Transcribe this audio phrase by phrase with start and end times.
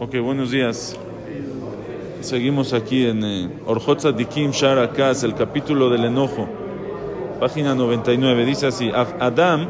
[0.00, 0.96] Ok, buenos días.
[2.20, 6.46] Seguimos aquí en eh, Orjot Tzadikim Shar Akas, el capítulo del enojo,
[7.40, 8.44] página 99.
[8.44, 9.66] Dice así: Adam,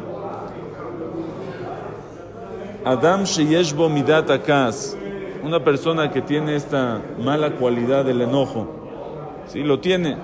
[2.84, 4.98] Adam Sheyeshbo Midat Akas,
[5.42, 8.68] una persona que tiene esta mala cualidad del enojo,
[9.46, 10.18] sí, lo tiene,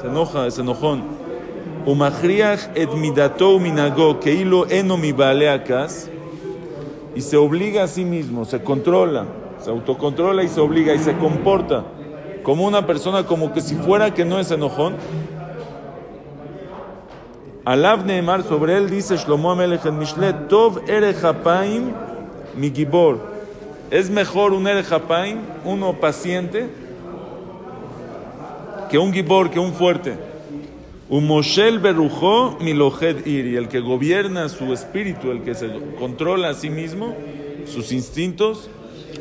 [0.00, 1.04] se enoja, es enojón.
[1.86, 6.08] Umachriach et midato minago keilo eno mi akas
[7.14, 9.26] y se obliga a sí mismo, se controla,
[9.60, 11.84] se autocontrola y se obliga y se comporta
[12.42, 14.96] como una persona como que si fuera que no es enojón.
[17.64, 21.92] Alav Neemar sobre él dice Shlomo Amelech en Mishlet, Tov erechapaim
[22.56, 23.20] mi gibor.
[23.90, 26.68] Es mejor un erechapaim, uno paciente,
[28.90, 30.31] que un gibor, que un fuerte.
[31.12, 36.54] Un Moshel Berujó Milojed Ir, el que gobierna su espíritu, el que se controla a
[36.54, 37.14] sí mismo,
[37.66, 38.70] sus instintos,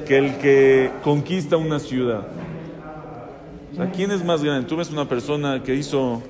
[0.08, 2.30] que el que conquista una ciudad.
[3.78, 4.70] O ¿quién es más grande?
[4.70, 6.24] Tú ves una persona que hizo,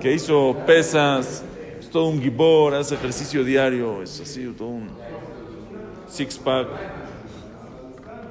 [0.00, 1.42] que hizo pesas,
[1.80, 4.88] es todo un gibor, hace ejercicio diario, es así, todo un
[6.08, 6.68] six pack,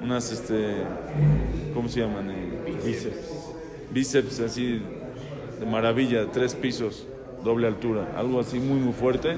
[0.01, 0.85] unas, este,
[1.73, 2.31] ¿cómo se llaman?
[2.31, 3.51] Eh, bíceps.
[3.91, 4.81] Bíceps así
[5.59, 7.05] de maravilla, tres pisos,
[7.43, 9.37] doble altura, algo así muy, muy fuerte.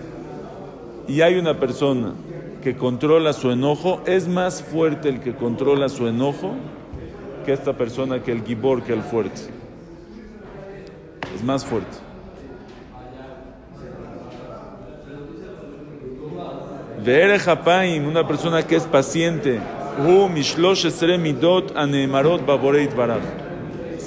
[1.07, 2.13] Y hay una persona
[2.63, 6.53] que controla su enojo, es más fuerte el que controla su enojo
[7.45, 9.41] que esta persona, que el gibor, que el fuerte.
[11.33, 11.97] Es más fuerte.
[17.05, 19.61] De Japaim, una persona que es paciente,
[21.17, 22.91] midot anemarot baboreit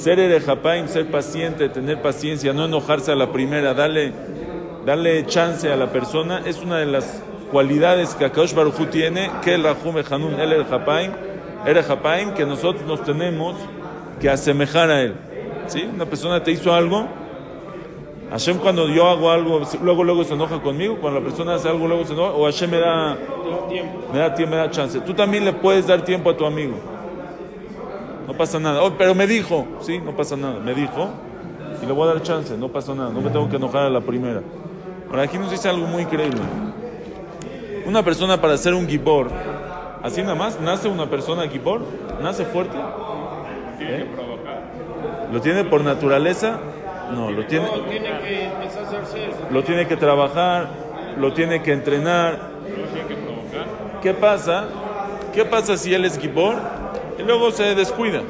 [0.00, 4.12] ser erejapaim, ser paciente, tener paciencia, no enojarse a la primera, darle,
[4.86, 9.54] darle chance a la persona, es una de las cualidades que Akadosh Baruchu tiene, que
[9.54, 11.12] el Rajume Hanun, el erejapaim,
[11.66, 13.56] erejapaim, que nosotros nos tenemos
[14.18, 15.14] que asemejar a él.
[15.66, 15.86] ¿Sí?
[15.94, 17.06] Una persona te hizo algo,
[18.30, 21.86] Hashem cuando yo hago algo, luego luego se enoja conmigo, cuando la persona hace algo
[21.86, 23.18] luego se enoja, o Hashem me da,
[24.12, 24.98] me da tiempo, me da chance.
[25.00, 26.99] Tú también le puedes dar tiempo a tu amigo
[28.30, 28.80] no pasa nada.
[28.84, 31.10] Oh, pero me dijo, sí, no pasa nada, me dijo
[31.82, 33.90] y le voy a dar chance, no pasa nada, no me tengo que enojar a
[33.90, 34.40] la primera.
[35.08, 36.40] Ahora aquí nos dice algo muy increíble.
[37.86, 39.30] Una persona para ser un gibor,
[40.04, 41.82] así nada más, nace una persona gibor,
[42.22, 42.76] nace fuerte.
[43.80, 44.06] ¿Eh?
[45.32, 46.60] ¿Lo tiene por naturaleza?
[47.12, 47.66] No, lo tiene,
[49.50, 50.68] lo tiene que trabajar,
[51.18, 52.38] lo tiene que entrenar.
[54.00, 54.66] ¿Qué pasa?
[55.34, 56.79] ¿Qué pasa si él es gibor?
[57.20, 58.22] Y luego se descuida.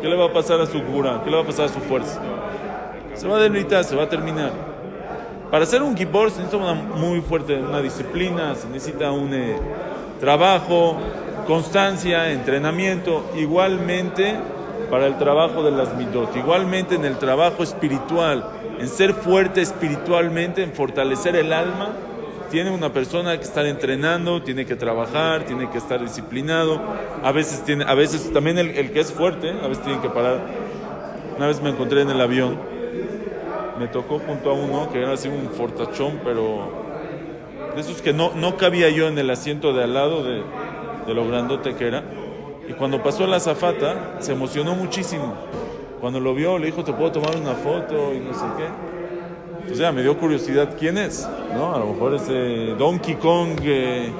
[0.00, 1.20] ¿Qué le va a pasar a su cura?
[1.24, 2.20] ¿Qué le va a pasar a su fuerza?
[3.14, 4.52] Se va a debilitar, se va a terminar.
[5.50, 9.56] Para ser un gibor se necesita una muy fuerte, una disciplina, se necesita un eh,
[10.20, 10.98] trabajo,
[11.46, 13.24] constancia, entrenamiento.
[13.36, 14.36] Igualmente
[14.90, 18.44] para el trabajo de las midot, igualmente en el trabajo espiritual,
[18.78, 21.90] en ser fuerte espiritualmente, en fortalecer el alma
[22.50, 26.80] tiene una persona que estar entrenando, tiene que trabajar, tiene que estar disciplinado.
[27.22, 30.40] A veces, tiene, a veces también el, que es fuerte, a veces tiene que parar.
[31.36, 32.58] Una vez me encontré en el avión,
[33.78, 36.72] me tocó junto a uno que era así un fortachón, pero
[37.74, 40.42] de esos que no, no cabía yo en el asiento de al lado de,
[41.06, 42.02] de lo grandote que era.
[42.68, 45.34] Y cuando pasó la zafata, se emocionó muchísimo.
[46.00, 48.12] Cuando lo vio, le dijo, ¿te puedo tomar una foto?
[48.14, 48.97] Y no sé qué.
[49.70, 51.74] O sea, me dio curiosidad quién es, ¿no?
[51.74, 54.10] A lo mejor es eh, Donkey Kong, eh,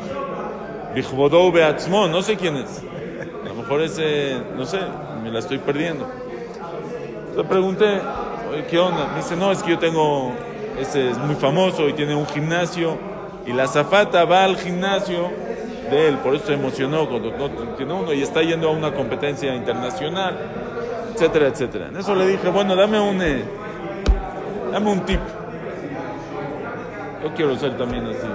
[1.53, 2.83] Beatzmon, no sé quién es.
[3.45, 4.79] A lo mejor es, eh, no sé,
[5.23, 6.07] me la estoy perdiendo.
[7.37, 8.01] Le pregunté,
[8.71, 9.15] ¿qué onda?
[9.17, 10.33] Dice, no, es que yo tengo,
[10.81, 12.97] ese es muy famoso y tiene un gimnasio
[13.47, 15.31] y la zafata va al gimnasio
[15.91, 18.93] de él, por eso se emocionó cuando no tiene uno y está yendo a una
[18.93, 20.37] competencia internacional,
[21.15, 21.89] etcétera, etcétera.
[21.89, 23.43] En eso le dije, bueno, dame un, eh,
[24.71, 25.21] dame un tip.
[27.23, 28.27] Yo quiero ser también así.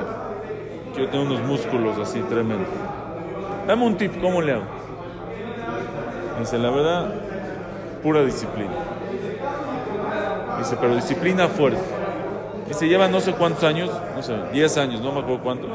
[0.94, 2.68] Quiero tener unos músculos así tremendos.
[3.68, 4.64] Dame un tip, ¿cómo le hago?
[6.40, 7.14] Dice, la verdad,
[8.02, 8.74] pura disciplina.
[10.58, 11.82] Dice, pero disciplina fuerte.
[12.68, 15.68] Dice, lleva no sé cuántos años, no sé, 10 años, no me acuerdo cuánto,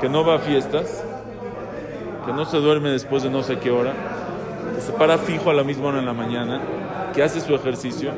[0.00, 1.04] que no va a fiestas,
[2.26, 3.92] que no se duerme después de no sé qué hora,
[4.98, 6.60] para fijo a la misma hora en la mañana,
[7.14, 8.12] que hace su ejercicio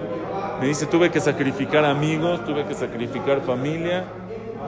[0.60, 4.04] me dice, tuve que sacrificar amigos, tuve que sacrificar familia.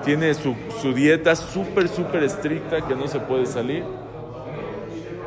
[0.04, 3.84] Tiene su, su dieta súper, súper estricta que no se puede salir.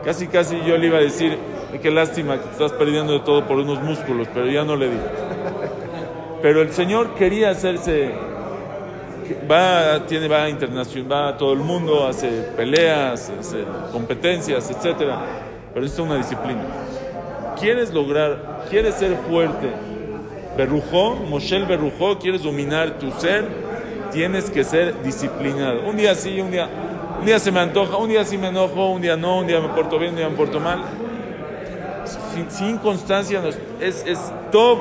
[0.05, 1.37] Casi, casi yo le iba a decir,
[1.81, 4.97] qué lástima que estás perdiendo de todo por unos músculos, pero ya no le di.
[6.41, 8.11] Pero el Señor quería hacerse,
[9.49, 13.31] va, tiene, va, internacional, va a todo el mundo, hace peleas,
[13.91, 15.11] competencias, etc.
[15.73, 16.63] Pero es una disciplina.
[17.59, 19.69] ¿Quieres lograr, quieres ser fuerte?
[20.57, 23.47] Berrujó, Moshel Berrujó, quieres dominar tu ser,
[24.11, 25.87] tienes que ser disciplinado.
[25.87, 26.67] Un día sí, un día,
[27.19, 29.59] un día se me antoja, un día sí me enojo, un día no, un día
[29.59, 30.81] me porto bien, un día me porto mal.
[32.49, 33.41] Sin, constancia
[33.79, 34.79] es, es top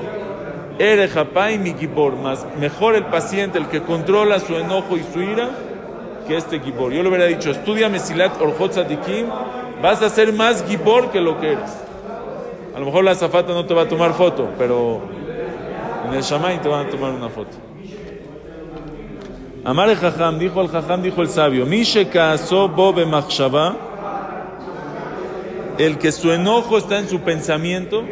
[0.80, 5.50] y mi Gibor, más mejor el paciente, el que controla su enojo y su ira,
[6.26, 6.92] que este Gibor.
[6.92, 9.26] Yo le hubiera dicho, estudia Mesilat Orjot Sadikim,
[9.82, 11.70] vas a ser más Gibor que lo que eres.
[12.74, 15.00] A lo mejor la zafata no te va a tomar foto, pero
[16.08, 17.56] en el Shamay te van a tomar una foto.
[19.64, 22.08] Amar el Jajam, dijo el Jajam, dijo el sabio, Mishe
[22.74, 23.76] Bobe Machshava,
[25.76, 28.02] el que su enojo está en su pensamiento,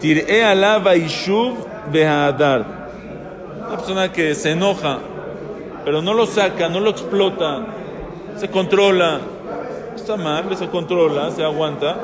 [0.00, 1.54] Tir'e alaba ishuv
[1.90, 2.90] behadar.
[3.66, 4.98] Una persona que se enoja,
[5.84, 7.64] pero no lo saca, no lo explota,
[8.36, 9.20] se controla.
[9.96, 11.96] Está mal, se controla, se aguanta.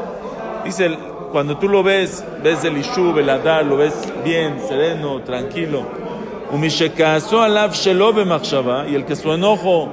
[0.64, 0.96] Dice,
[1.30, 3.94] cuando tú lo ves, ves el ishuv, el adar, lo ves
[4.24, 5.82] bien, sereno, tranquilo.
[6.50, 9.90] Y el que su enojo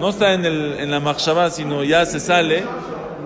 [0.00, 2.64] no está en, el, en la machshava, sino ya se sale,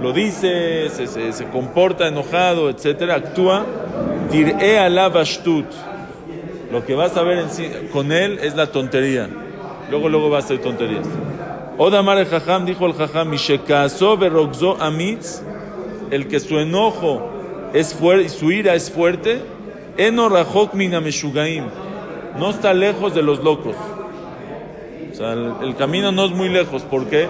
[0.02, 3.64] lo dice, se, se, se comporta enojado, etcétera, actúa
[4.78, 5.14] alav
[6.72, 9.28] Lo que vas a ver en con él es la tontería.
[9.88, 11.06] Luego, luego va a ser tonterías.
[11.82, 13.30] Odamar el Jajam dijo el Jajam,
[14.18, 15.40] berogzo amitz,
[16.10, 17.30] el que su enojo
[17.72, 19.40] es fuerte, su ira es fuerte,
[19.96, 21.64] eno rachok mina meshugaim,
[22.38, 23.76] no está lejos de los locos.
[25.10, 26.82] O sea, el, camino no es muy lejos.
[26.82, 27.28] ¿Por qué?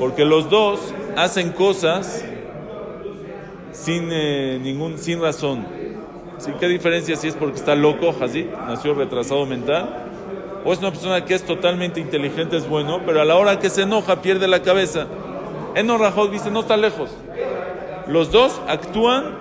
[0.00, 2.24] Porque los dos hacen cosas
[3.70, 5.64] sin, eh, ningún, sin razón.
[6.38, 6.50] ¿Sí?
[6.58, 10.09] ¿Qué diferencia si es porque está loco, Hazid, nació retrasado mental?
[10.64, 13.70] O es una persona que es totalmente inteligente, es bueno, pero a la hora que
[13.70, 15.06] se enoja pierde la cabeza.
[15.74, 17.10] Eno Rajot dice, no está lejos.
[18.06, 19.36] Los dos actúan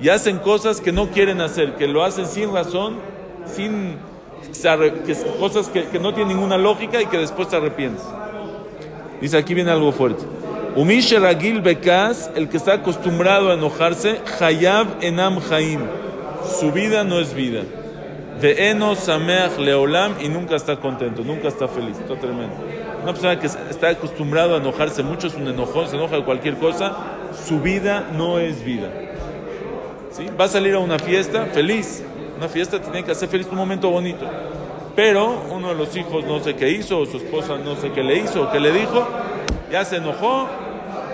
[0.00, 2.96] y hacen cosas que no quieren hacer, que lo hacen sin razón,
[3.46, 3.96] sin
[5.38, 8.04] cosas que, que, no tienen ninguna lógica y que después te arrepientes.
[9.20, 10.24] Dice, aquí viene algo fuerte.
[10.76, 15.80] Umish Ragil Bekas, el que está acostumbrado a enojarse, Hayab Enam Haim
[16.44, 17.62] su vida no es vida.
[18.40, 21.98] De eno sameach leolam y nunca está contento, nunca está feliz.
[21.98, 22.54] Está tremendo.
[23.02, 26.56] Una persona que está acostumbrado a enojarse mucho, es un enojón, se enoja de cualquier
[26.56, 26.96] cosa,
[27.46, 28.88] su vida no es vida.
[30.10, 30.26] ¿Sí?
[30.38, 32.02] Va a salir a una fiesta feliz.
[32.36, 34.24] Una fiesta tiene que hacer feliz un momento bonito.
[34.96, 38.02] Pero uno de los hijos no sé qué hizo, o su esposa no sé qué
[38.02, 39.06] le hizo, o qué le dijo,
[39.70, 40.48] ya se enojó,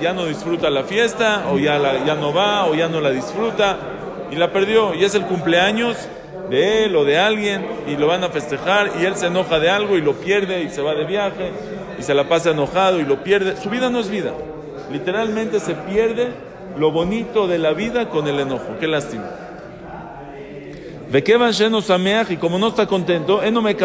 [0.01, 3.79] ya no disfruta la fiesta, o ya, ya no va, o ya no la disfruta
[4.31, 4.95] y la perdió.
[4.95, 5.97] Y es el cumpleaños
[6.51, 9.71] de él o de alguien y lo van a festejar y él se enoja de
[9.71, 11.53] algo y lo pierde y se va de viaje
[11.99, 13.57] y se la pasa enojado y lo pierde.
[13.57, 14.33] Su vida no es vida.
[14.91, 16.29] Literalmente se pierde
[16.77, 18.77] lo bonito de la vida con el enojo.
[18.81, 19.31] Qué lástima.
[22.29, 23.77] y como no está contento, no me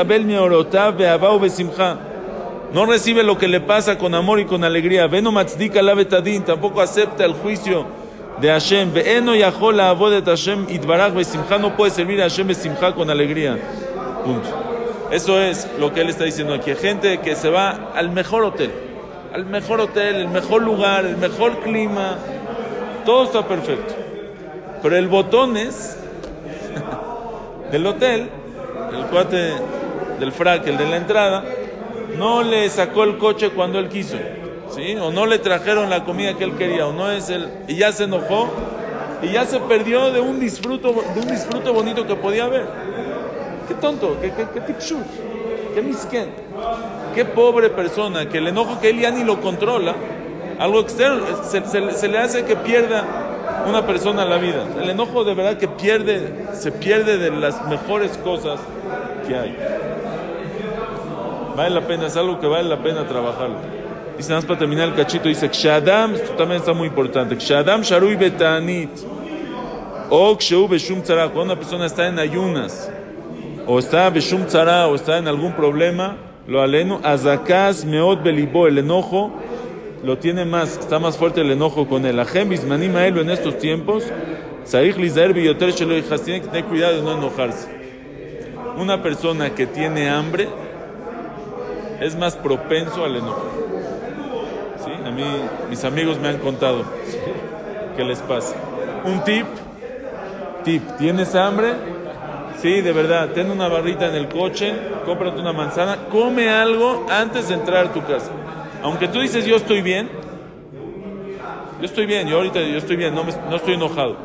[2.74, 5.08] no recibe lo que le pasa con amor y con alegría.
[5.08, 7.86] Veno matzdika la betadin, tampoco acepta el juicio
[8.40, 8.94] de Hashem.
[8.94, 11.58] Ve'eno yachol avodet Hashem itbarach besimcha.
[11.58, 13.58] No puede servir a Hashem besimcha con alegría.
[14.24, 14.50] Punto.
[15.12, 16.74] Eso es lo que él está diciendo aquí.
[16.76, 18.72] Gente que se va al mejor hotel.
[19.34, 22.18] Al mejor hotel, el mejor lugar, el mejor clima.
[23.06, 23.94] Todo está perfecto.
[24.81, 25.98] Pero el botón es
[27.71, 28.30] del hotel,
[28.94, 29.54] el cuate
[30.19, 31.44] del frac, el de la entrada,
[32.18, 34.18] no le sacó el coche cuando él quiso.
[35.02, 37.50] O no le trajeron la comida que él quería, o no es el...
[37.68, 38.50] Y ya se enojó,
[39.22, 42.66] y ya se perdió de un disfruto, de un disfrute bonito que podía haber.
[43.68, 45.06] Qué tonto, qué, qué, qué tipshut,
[47.14, 49.96] qué pobre persona, que el enojo que él ya ni lo controla,
[50.60, 53.04] algo externo, se, se, le hace que pierda
[53.68, 54.66] una persona la vida.
[54.82, 58.60] El enojo de verdad que pierde, se pierde de las mejores cosas
[59.28, 59.58] que hay.
[61.56, 63.84] Vale la pena, es algo que vale la pena trabajarlo.
[64.18, 67.36] Dice nada más para terminar el cachito, dice Kshadam, esto también está muy importante.
[67.36, 68.90] Kshadam Sharui Betanit.
[70.10, 72.92] O Kshu Beshum Tzara, cuando una persona está en ayunas,
[73.66, 76.16] o está Beshum Tzara, o está en algún problema,
[76.48, 79.31] lo aleno, Azakaz Meot Belibo, el enojo,
[80.04, 82.19] lo tiene más, está más fuerte el enojo con él.
[82.19, 84.04] Ajem Bismanim Aelu en estos tiempos,
[84.64, 87.68] Saich Lizaer Biyoter Shelo tiene que tener cuidado de no enojarse.
[88.78, 90.48] Una persona que tiene hambre
[92.00, 93.55] es más propenso al enojo.
[95.06, 95.24] A mí,
[95.69, 96.83] mis amigos me han contado
[97.95, 98.56] qué les pasa.
[99.06, 99.45] Un tip,
[100.64, 101.74] tip, ¿tienes hambre?
[102.59, 104.74] Sí, de verdad, ten una barrita en el coche,
[105.06, 108.31] cómprate una manzana, come algo antes de entrar a tu casa.
[108.81, 110.09] Aunque tú dices yo estoy bien,
[111.80, 114.16] yo estoy bien, yo ahorita yo estoy bien, no, no estoy enojado,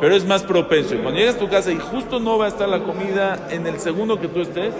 [0.00, 0.94] pero es más propenso.
[0.94, 3.66] Y cuando llegas a tu casa y justo no va a estar la comida en
[3.66, 4.72] el segundo que tú estés,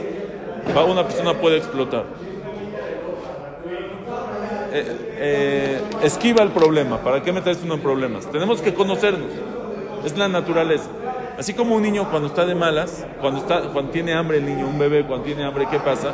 [0.88, 2.04] una persona puede explotar.
[4.70, 6.98] Eh, eh, esquiva el problema.
[6.98, 8.30] ¿Para qué meterse uno en problemas?
[8.30, 9.30] Tenemos que conocernos.
[10.04, 10.88] Es la naturaleza.
[11.38, 14.66] Así como un niño cuando está de malas, cuando, está, cuando tiene hambre el niño,
[14.66, 16.12] un bebé cuando tiene hambre, ¿qué pasa?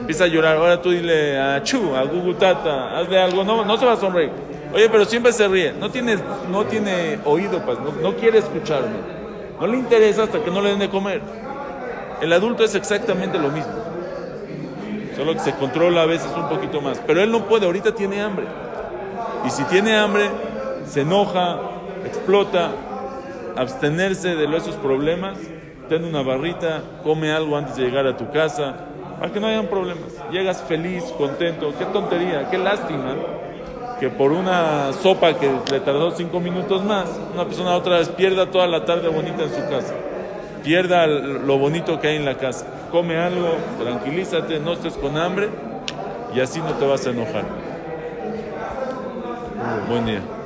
[0.00, 0.56] Empieza a llorar.
[0.56, 3.44] Ahora tú dile a Chu, a Gugutata, hazle algo.
[3.44, 4.30] No, no se va a sonreír.
[4.72, 5.72] Oye, pero siempre se ríe.
[5.72, 6.16] No tiene,
[6.50, 8.96] no tiene oído, pues, no, no quiere escucharme.
[9.60, 11.20] No le interesa hasta que no le den de comer.
[12.20, 13.72] El adulto es exactamente lo mismo.
[15.18, 17.02] Solo que se controla a veces un poquito más.
[17.04, 18.46] Pero él no puede, ahorita tiene hambre.
[19.44, 20.30] Y si tiene hambre,
[20.86, 21.58] se enoja,
[22.04, 22.70] explota.
[23.56, 25.36] Abstenerse de esos problemas,
[25.88, 28.76] ten una barrita, come algo antes de llegar a tu casa,
[29.18, 30.14] para que no hayan problemas.
[30.30, 33.16] Llegas feliz, contento, qué tontería, qué lástima
[33.98, 38.48] que por una sopa que le tardó cinco minutos más, una persona otra vez pierda
[38.48, 39.92] toda la tarde bonita en su casa
[40.62, 42.66] pierda lo bonito que hay en la casa.
[42.90, 45.48] Come algo, tranquilízate, no estés con hambre
[46.34, 47.44] y así no te vas a enojar.
[49.88, 50.37] Buen día.